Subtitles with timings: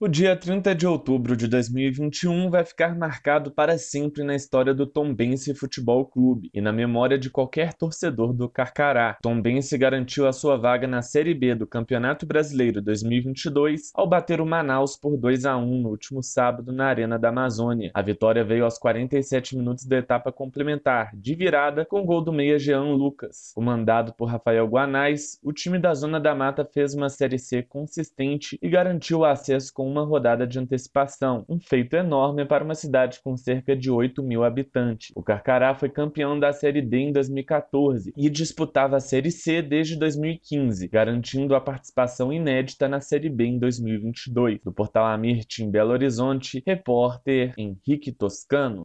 [0.00, 4.86] O dia 30 de outubro de 2021 vai ficar marcado para sempre na história do
[4.86, 9.18] Tombense Futebol Clube e na memória de qualquer torcedor do Carcará.
[9.20, 14.46] Tombense garantiu a sua vaga na Série B do Campeonato Brasileiro 2022 ao bater o
[14.46, 17.90] Manaus por 2 a 1 no último sábado na Arena da Amazônia.
[17.92, 22.56] A vitória veio aos 47 minutos da etapa complementar, de virada, com gol do meia
[22.56, 23.50] Jean Lucas.
[23.52, 28.56] Comandado por Rafael Guanais, o time da Zona da Mata fez uma Série C consistente
[28.62, 33.20] e garantiu o acesso com uma rodada de antecipação, um feito enorme para uma cidade
[33.22, 35.10] com cerca de 8 mil habitantes.
[35.16, 39.96] O Carcará foi campeão da Série D em 2014 e disputava a Série C desde
[39.96, 44.60] 2015, garantindo a participação inédita na Série B em 2022.
[44.62, 48.76] Do Portal Amirte em Belo Horizonte, repórter Henrique Toscano.